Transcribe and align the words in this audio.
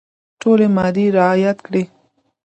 ټولي 0.41 0.67
مادې 0.75 1.05
رعیات 1.17 1.57
کړي. 1.65 1.83